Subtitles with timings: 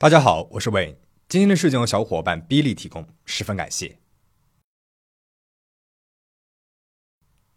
[0.00, 0.94] 大家好，我是 Wayne。
[1.28, 3.98] 今天的事情由小伙伴 Billy 提供，十分感谢。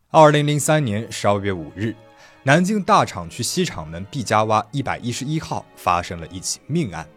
[0.09, 1.95] 二零零三年十二月五日，
[2.41, 7.07] 南京大厂区西厂门毕家洼一百一十一号发生了一起命案，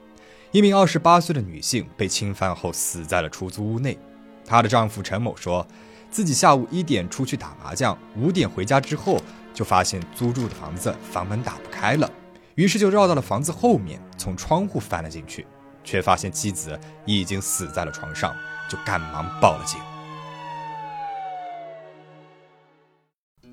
[0.52, 3.98] 一名二十八岁的女性被侵犯后死在了出租屋内。
[4.45, 5.66] 她的丈夫陈某说，
[6.11, 9.18] 自己下午一点出去打麻将，五点回家之后
[9.54, 12.12] 就发现租住的房子房门打不开了。
[12.54, 15.44] 于是就绕到了房子后面，从窗户翻了进去，
[15.82, 18.34] 却发现妻子已经死在了床上，
[18.68, 19.80] 就赶忙报了警。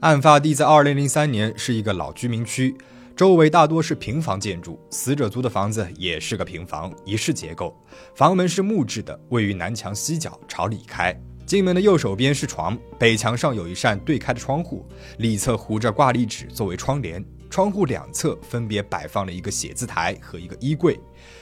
[0.01, 2.75] 案发地在二零零三年，是一个老居民区，
[3.15, 7.75] 周围大多是平房建筑，死者租的房子也是个平房，一室结构，
[8.15, 11.15] 房门是木质的，位于南墙西角，朝里开。
[11.45, 17.23] 进门的右手边是床，北墙上有一扇对开的窗户，里侧糊着挂历纸作为窗帘。
[17.51, 20.97] 窗户两侧分别摆放了一个写字台和一个衣柜，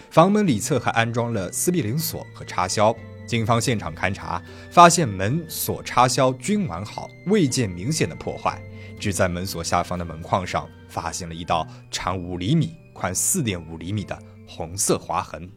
[0.09, 2.93] 房门里侧还安装了斯必灵锁和插销。
[3.27, 8.59] 警方现场勘查，发现门锁、插销均完好，未见明显的破坏。
[8.99, 15.47] 只在门锁下方的门框上发现了一道长五厘米、宽四点五厘米的红色划痕。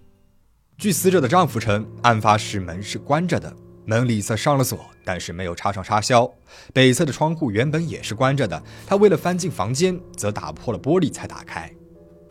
[0.77, 3.57] 据死者的丈夫称，案发时门是关着的。
[3.85, 6.31] 门里侧上了锁，但是没有插上插销。
[6.73, 11.71] 北侧的窗户原本也是关着的，他为了翻进房间，则打破了玻璃才打开。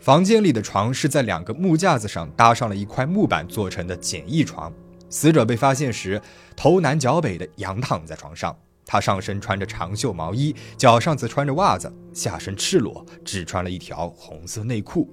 [0.00, 4.72] 房间里的床是在两个木架子上搭上了一块木板做成的简易床。
[5.08, 6.20] 死者被发现时，
[6.56, 15.08] 头南脚北的仰躺在床上，他上身穿着长袖毛衣，脚上则穿着袜子，下身赤裸，只穿了一条红色内裤。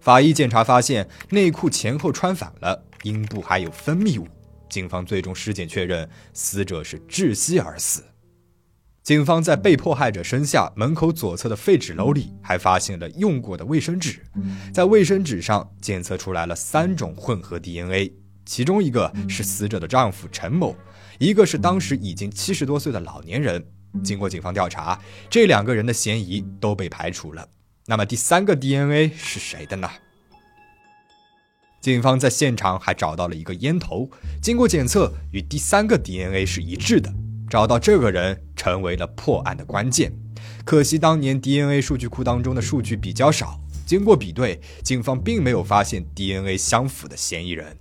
[0.00, 4.28] 法医检查发现，内裤前后穿反了，阴部还有分泌物。
[4.68, 8.04] 警方最终尸检确认，死者是窒息而死。
[9.02, 14.20] 警方在被迫害者身下门口左侧的废纸篓里，还发现了用过的卫生纸，
[14.74, 18.12] 在卫生纸上检测出来了三种混合 DNA，
[18.44, 20.76] 其中一个是死者的丈夫陈某，
[21.20, 23.64] 一个是当时已经七十多岁的老年人。
[24.02, 25.00] 经过警方调查，
[25.30, 27.48] 这两个人的嫌疑都被排除了。
[27.86, 29.88] 那么第三个 DNA 是谁的呢？
[31.86, 34.10] 警方在现场还找到了一个烟头，
[34.42, 37.08] 经过检测与第三个 DNA 是一致的，
[37.48, 40.12] 找到这个人成为了破案的关键。
[40.64, 47.78] 可惜当年 DNA 数据库当中的数据比较少，经过比对，警方并没有发现 DNA 相符的嫌疑人。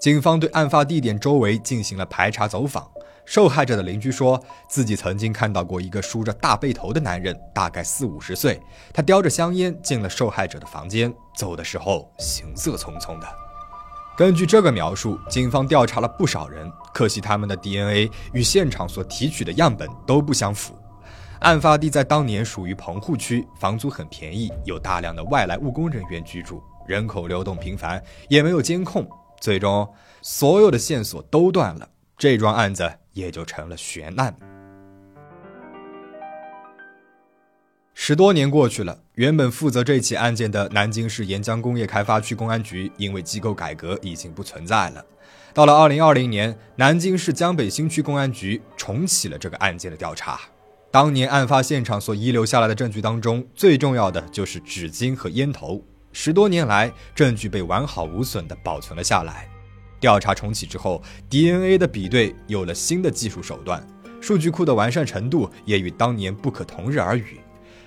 [0.00, 2.88] 警方对案发地点周围进行了排查走访。
[3.26, 8.58] 受害者的邻居说自己曾经看到过一个梳着大背头的男人，大概四五十岁。
[8.94, 13.26] 他叼着香烟进了受害者的房间，走的时候行色匆匆的。
[14.16, 20.74] 根据这个描述，警方调查了不少人，可惜他们的 DNA 与现场所提取的样本都不相符。
[21.40, 29.06] 案发地在当年属于棚户区，房租很便宜，有大量的外来务工人员居住，人口流动频繁，也没有监控。
[29.38, 29.86] 最终，
[30.22, 32.90] 所有的线索都断了，这桩案子。
[33.16, 34.36] 也就成了悬案。
[37.94, 45.02] 十多年过去了，原本负责这起案件的南京市沿江工业开发区公安局，因为机构改革已经不存在了。
[45.54, 50.38] 到了二零二零年，南京市江北新区公安局重启了这个案件的调查。
[50.90, 55.82] 当年案发现场所遗留下来的证据当中，最重要的就是纸巾和烟头。
[56.12, 59.48] 十多年来，证据被完好无损地保存了下来。
[60.00, 63.86] 调查重启之后，DNA 的比对有了新的技术手段，
[64.20, 67.40] 数据库的完善程度也与当年不可同日而语。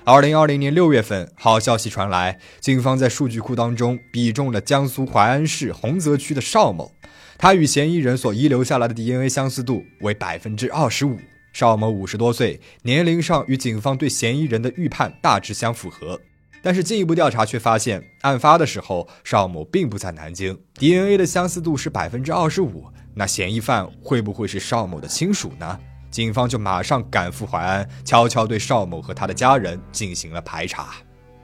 [0.06, 6.92] 二零二零年六月份，好消息传来，警方在数据库当中比中了江苏淮安市洪泽区的邵某，
[7.38, 11.18] 他与嫌疑人所遗留下来的 DNA 相似度为百分之二十五。
[11.52, 16.20] 邵某五十多岁，年龄上与警方对嫌疑人的预判大致相符合。
[16.62, 22.86] 但是进一步调查却发现，案发的时候邵某并不在南京，DNA 的相似度是百分之二十五。
[23.14, 25.80] 那嫌疑犯会不会是邵某的亲属呢？
[26.09, 30.96] 警方就马上赶赴淮安，悄悄对邵某和他的家人进行了排查。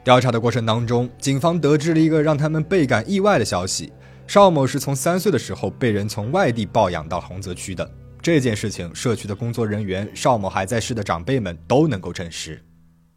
[0.03, 3.91] 调查的过程当中，警方得知了一个让他们倍感意外的消息：
[4.27, 7.89] 邵某是从三岁的时候被人从外地抱养到洪泽区的。
[8.21, 12.59] 这件事情，社区的工作人员、邵某还在世的长辈们都能够证实。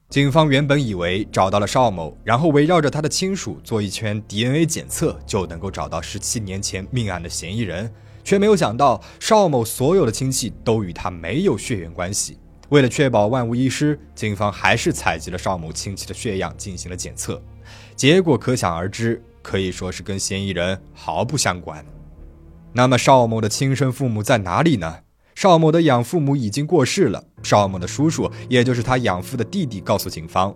[0.08, 7.92] 警方原本以为找到了邵某，然后围绕着他的亲属做一圈 DNA 检测，就能够找到十七年前命案的嫌疑人，
[8.24, 12.38] 却没有想到邵某所有的亲戚都与他没有血缘关系。
[12.70, 17.42] 为了确保万无一失，警方还是采集了邵某亲戚的血样进行了检测，
[17.94, 21.84] 结果可想而知，可以说是跟嫌疑人毫不相关。
[22.72, 25.00] 那么邵某的亲生父母在哪里呢？
[25.38, 27.24] 邵某的养父母已经过世了。
[27.44, 30.52] 邵某的叔叔，也就是他养父的弟弟，告诉警方，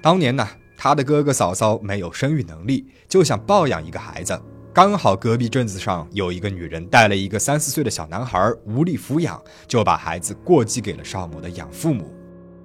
[0.00, 4.40] 当年呢，他的哥哥嫂嫂没有生育能力，就想抱养一个孩子。
[4.72, 9.38] 刚好隔壁镇子上有一个女人带了一个三四岁的小男孩，无力抚养，
[9.68, 12.10] 就把孩子过继给了邵某的养父母。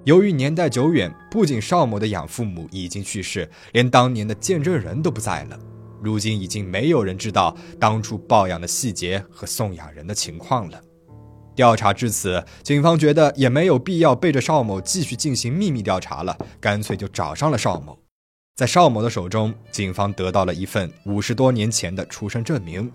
[0.04, 5.58] 由于年代久远，不仅邵某的养父母已经去世，连当年的见证人都不在了。
[6.02, 10.80] 如今已经没有人知道当初抱养的细节和送养人的情况了。
[11.58, 17.98] 调查至此，警方觉得也没有必要背着邵某继续进行秘密调查了，干脆就找上了邵某。
[18.54, 22.88] 在邵某的手中，警方得到了一份五十多年前的出生证明。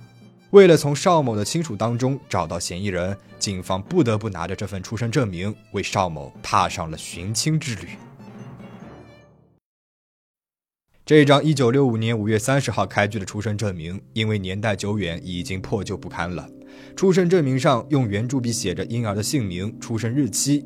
[0.51, 7.89] 为了从邵某的亲属当中找到嫌疑人，警方不得不拿着这份出生证明，为邵某踏上了寻亲之旅。
[11.05, 16.47] 这张一九六五年五月三十号开具的出生证明，因为年代久远，已经破旧不堪了。
[16.95, 20.65] 出生证明上用圆珠笔写着婴儿的姓名、出生日期。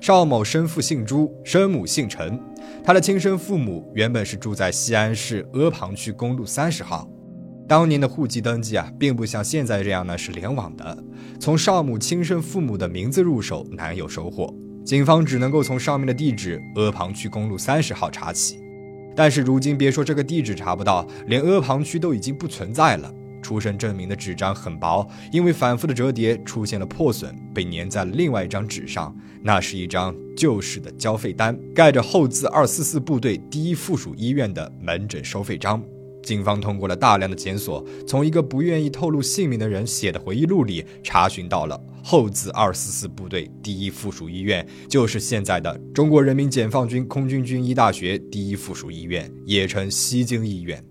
[0.00, 2.38] 邵某生父姓朱，生母姓陈。
[2.84, 7.08] 他的亲生父母原本是住在西安市阿房区公路三十号，
[7.66, 10.96] 当年的户籍登记啊，并不像现在这样呢是联网的，
[11.40, 14.54] 从邵母亲生父母的名字入手难有收获，
[14.84, 18.60] 警方只能够从上面的地址阿房区公路三十号查起，
[19.16, 23.12] 但是如今别说这个地址查不到，连阿房区都已经不存在了。
[23.46, 29.16] 出生证明的纸张很薄，因为反复的折叠出现了破损，被粘在了另外一张纸上。
[29.40, 35.80] 那是一张旧式的交费单，盖着后字二四四部队第一附属医院的门诊收费章。
[36.24, 50.84] 警方通过了大量的检索，从一个不愿意透露姓名的人写的回忆录里查询到了后字二四四部队第一附属医院，就是现在的中国人民解放军空军军医大学第一附属医院，也称西京医院。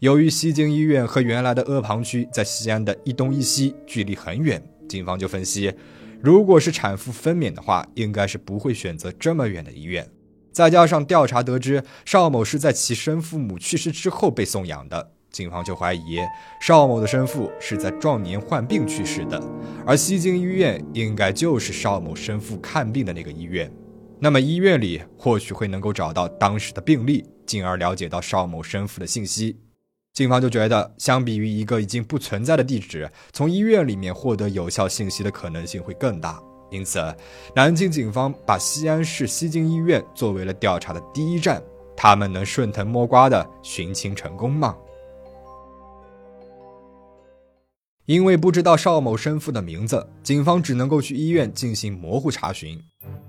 [0.00, 5.72] 由于西京医院和原来的阿房区在西安的一东一西，距离很远，警方就分析，
[6.20, 10.06] 如果是产妇分娩的话，应该是不会选择这么远的医院。
[10.52, 16.18] 再加上调查得知邵某是在其生父母去世之后被送养的，警方就怀疑
[16.60, 19.42] 邵某的生父是在壮年患病去世的，
[19.86, 23.72] 而西京医院应该就是邵某生父看病的那个医院。
[24.20, 29.56] 那么医院里或许会能够找到当时的病历，进而了解到邵某生父的信息。
[30.16, 36.42] 警方就觉得，相比于一个已经不存在的地址，从医院里面获得有效信息的可能性会更大。
[36.70, 37.14] 因此，
[37.54, 41.62] 南京警方把西安市西京医院作为了调查的第一站。
[41.94, 44.74] 他们能顺藤摸瓜的寻亲成功吗？
[48.06, 52.82] 因为不知道邵某生父的名字，警方只能够去医院进行模糊查询。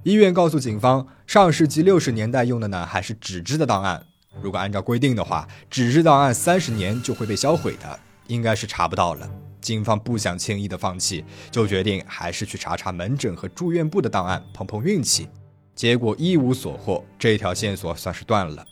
[0.03, 4.05] 医院告诉警方，上世纪六十年代用的呢还是纸质的档案。
[4.41, 9.29] 如果按照规定的话，纸质档案三十年就会被销毁的，应该是查不到了。
[9.59, 15.27] 警方不想轻易的放弃，就决定还是去查查门诊和住院部的档案，碰碰运气。
[15.75, 18.65] 结果一无所获，这条线索算是断了。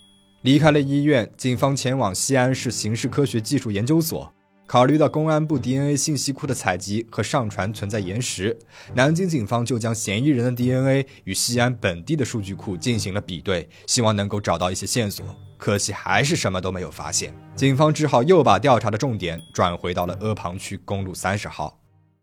[0.43, 4.31] 离开了医院，警方前往西安市刑事科学技术研究所。
[4.67, 8.57] 考虑到公安部 DNA 信息库的采集和上传存在延时，
[8.95, 15.23] 南京警方就将嫌疑人的 DNA 与西安本地的数据库进行了比对，希望能够找到一些线索。
[15.57, 21.79] 可惜还是什么都没有发现，警方只好又把调查的重点转回到了阿房区公路三十号。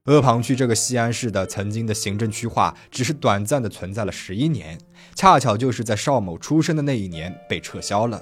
[0.06, 4.77] 阿房区这个西安市的曾经的行政区划只是短暂的存在了十一年，
[5.15, 8.20] 恰巧就是在邵某出生的那一年被撤销了。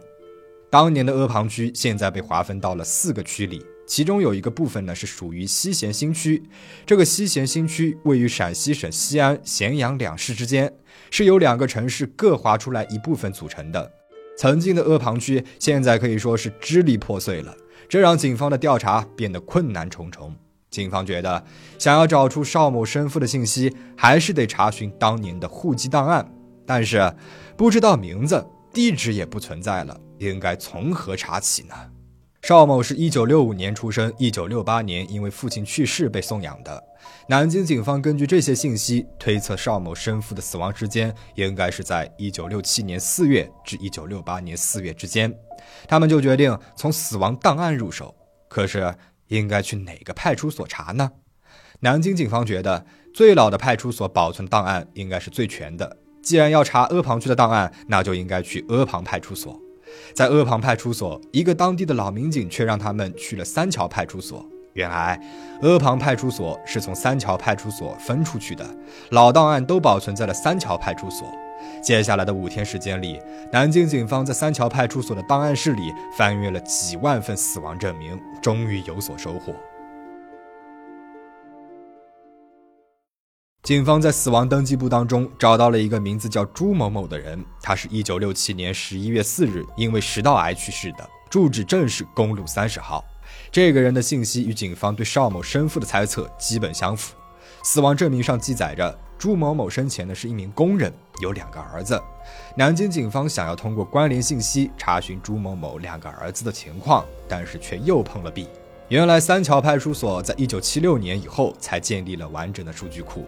[0.71, 3.65] 当年的阿房区现在被划分到了四个区里。
[3.91, 6.41] 其中有一个部分呢是属于西咸新区，
[6.87, 10.73] 这个西咸新区位于陕西省西安、咸阳两市之间，
[11.11, 13.91] 是由两个城市各划出来一部分组成的。
[14.39, 17.53] 曾经的阿房区现在可以说是支离破碎了，
[17.89, 20.33] 这让警方的调查变得困难重重。
[20.71, 21.45] 警方觉得，
[21.77, 26.33] 想要找出邵某生父的信息，还是得查询当年的户籍档案，
[26.65, 27.13] 但是
[27.57, 31.75] 不知道名字、地址也不存在了，应该从何查起呢？
[32.43, 36.83] 邵某是一九六五年出生，一九六八年因为父亲去世被送养的。
[37.29, 45.33] 南京警方根据这些信息推测，邵某生父的死亡时间应该是在一九六七年四月至一九六八年四月之间。
[45.87, 48.15] 他们就决定从死亡档案入手。
[48.49, 48.95] 可是，
[49.29, 51.13] 应该去哪个派出所查呢？
[51.81, 55.99] 南京警方觉得，最老的派出所保存档案应该是最全的。
[56.23, 59.61] 既然要查阿房区的档案，那就应该去阿房派出所。
[60.15, 64.45] 在阿房派出所，一个当地的老民警却让他们去了三桥派出所。
[64.75, 65.21] 原来，
[65.63, 68.65] 阿房派出所是从三桥派出所分出去的，
[69.11, 71.27] 老档案都保存在了三桥派出所。
[71.83, 73.21] 接下来的五天时间里，
[73.53, 75.83] 南京警方在三桥派出所的档案室里
[76.17, 79.53] 翻阅了几万份死亡证明，终于有所收获。
[83.71, 93.05] 警方在死亡登记簿当中找到了一个名字叫朱某某的人，他是一九六七年十一月四日因为食道癌去世的，住址正是公路三十号。
[93.53, 97.15] 这个人的信息与警方对邵某生父的猜测基本相符。
[97.63, 102.03] 死亡证明上记载着朱某某生前呢是一名工人，有两个儿子。
[102.57, 108.49] 南京警方想要通过关联信息查询朱某某两个儿子的情况，但是却又碰了壁。
[108.91, 113.25] 原来三桥派出所在一九七六年以后才建立了完整的数据库，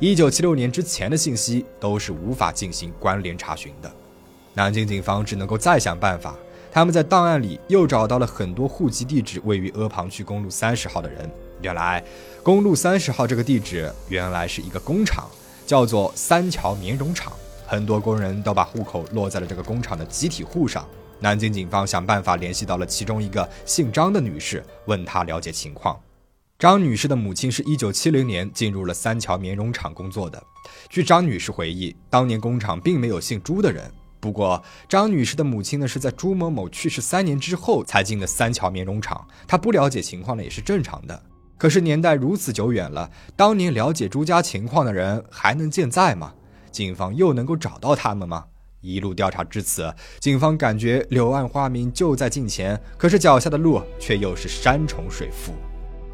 [0.00, 3.88] 一九七六年之前的信息都是无法进行关联查询的。
[4.54, 6.34] 南京警方只能够再想办法，
[6.72, 11.30] 他们在档案里又找到了很多户籍地址位于阿房区公路三十号的人。
[11.62, 12.02] 原来，
[12.42, 15.28] 公路三十号这个地址原来是一个工厂，
[15.64, 17.32] 叫做三桥棉绒厂，
[17.64, 20.84] 很多工人都把户口落在了这个工厂的集体户上。
[21.24, 25.98] 南京警方想办法联系到了其中一个姓张的女士，问她了解情况。
[26.58, 30.42] 张女士的母亲是一九七零年进入了三桥棉绒厂工作的。
[30.90, 33.90] 据张女士回忆，当年工厂并没有姓朱的人。
[34.20, 41.22] 不过，张女士的母亲呢是在朱某某去世三年之后才进的三桥棉绒厂，她不了解情况呢也是正常的。
[41.56, 46.34] 可是年代如此久远了，当年了解朱家情况的人还能健在吗？
[46.70, 48.44] 警方又能够找到他们吗？
[48.84, 55.54] 一路调查至此，警方感觉柳暗花明就在近前，可是脚下的路却又是山重水复。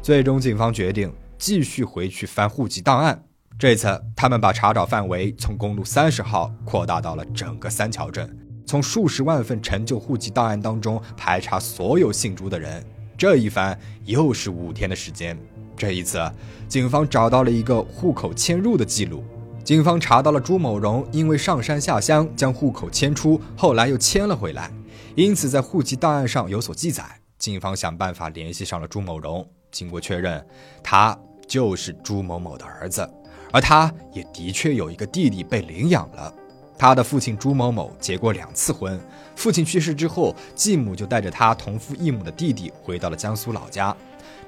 [0.01, 3.21] 最终，警方决定继续回去翻户籍档案。
[3.59, 8.35] 这次，他们把查找范围从公路三十号扩大到了整个三桥镇，
[8.65, 12.83] 从数十万份陈旧户籍档案当中排查所有姓朱的人。
[13.17, 15.37] 这一翻又是五天的时间。
[15.77, 16.19] 这一次，
[16.67, 19.23] 警方找到了一个户口迁入的记录。
[19.63, 24.71] 警方查到了朱某荣因为上山下乡将户口迁出，后来又迁了回来，
[25.15, 27.03] 因此在户籍档案上有所记载。
[27.37, 30.43] 警方想办法联系上了朱某荣，经过确认，
[30.83, 33.07] 他就是朱某某的儿子，
[33.51, 36.33] 而他也的确有一个弟弟被领养了。
[36.77, 38.99] 他的父亲朱某某结过两次婚，
[39.35, 43.95] 父亲去世之后，继母就带着他同父异母的弟弟回到了江苏老家，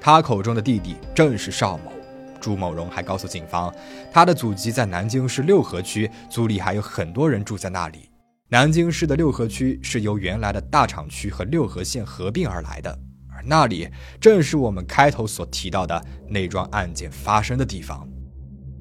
[0.00, 1.93] 他口中的弟弟正是邵某。
[2.44, 3.74] 朱某荣还告诉警方，
[4.12, 8.10] 他的祖籍在南京市六合区，族里还有很多人住在那里。
[8.50, 12.98] 南京市的六合区是由原来的大厂区和六合县合并而来的，
[13.34, 13.88] 而那里
[14.20, 18.06] 正是我们开头所提到的那桩案件发生的地方。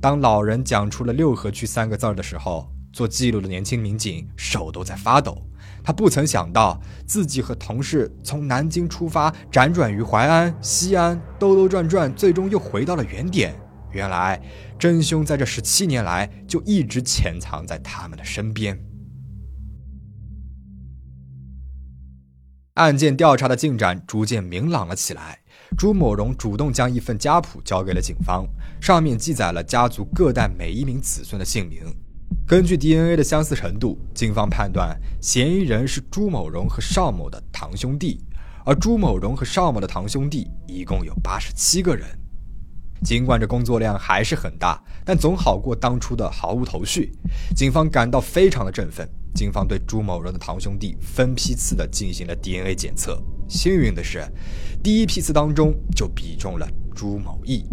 [0.02, 5.42] 当老人讲出了“六合区”三个字的时候，做记录的年轻民警手都在发抖。
[5.84, 13.54] 他不曾想到，自己和同事从南京出发，辗转于淮安、西安，兜兜转转，最终又回到了原点。
[13.92, 14.42] 原来，
[14.80, 18.80] 真凶在这十七年来就一直潜藏在他们的身边。
[22.76, 25.40] 案件调查的进展逐渐明朗了起来。
[25.78, 28.48] 朱某荣主动将一份家谱交给了警方，
[28.82, 31.84] 上面记载了家族各代每一名子孙的姓名。
[32.46, 38.20] 根据 DNA 的相似程度，警方判断嫌疑人是朱某荣和邵某的堂兄弟，
[38.66, 42.08] 而朱某荣和邵某的堂兄弟一共有八十七个人。
[43.04, 47.12] 尽管这工作量还是很大，但总好过当初的毫无头绪。
[47.56, 49.08] 警方感到非常的振奋。
[49.34, 54.24] 警方对朱某荣的堂兄弟分批次的进行了 DNA 检测，幸运的是，
[54.84, 57.66] 第一批次当中就比中了朱某义。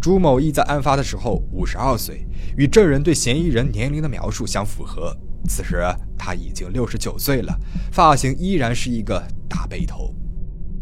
[0.00, 2.26] 朱某义在案发的时候五十二岁，
[2.56, 5.16] 与证人对嫌疑人年龄的描述相符合。
[5.48, 5.82] 此时
[6.16, 7.58] 他已经六十九岁了，
[7.90, 10.14] 发型依然是一个大背头。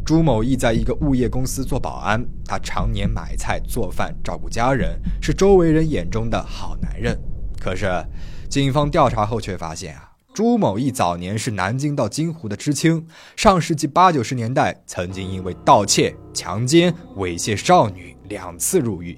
[0.04, 7.18] 朱某义在一个物业公司做保安，他常年买菜做饭照顾家人，是周围人眼中的好男人。
[7.60, 7.86] 可是，
[8.48, 10.12] 警方调查后却发现啊。
[10.32, 19.16] 朱某义早年是南京到金湖的知青，上世纪八九十年代曾经因为盗窃、强奸、猥亵少女两次入狱。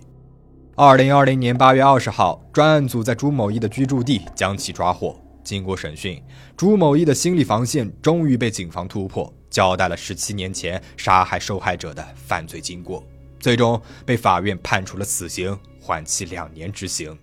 [0.74, 5.18] 二零二零年八月二十号，专案组在朱某义的居住地将其抓获。
[5.42, 6.22] 经过审讯，
[6.56, 13.02] 朱某义的心理防线终于被警方突破，交代了十七年前杀害受害者的犯罪经过，
[13.40, 17.18] 最终被法院判处了死刑，缓期两年执行。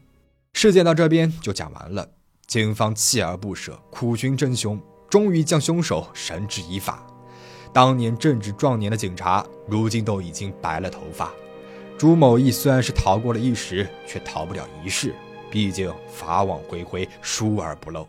[0.54, 2.10] 事件到这边就讲完了。
[2.48, 7.06] 警方锲而不舍，苦寻真凶，终于将凶手绳之以法。
[7.72, 11.32] 当年正值壮年的警察，如今都已经白了头发。
[11.98, 15.14] 朱某义虽然是逃过了一时，却逃不了一世。
[15.50, 18.06] 毕竟法网恢恢，疏而不漏。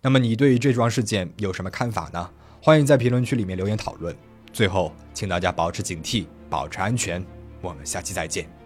[0.00, 2.30] 那么你对于这桩事件有什么看法呢？
[2.62, 4.16] 欢迎在评论区里面留言讨论。
[4.52, 7.22] 最后，请大家保持警惕，保持安全。
[7.60, 8.61] 我们下期再见。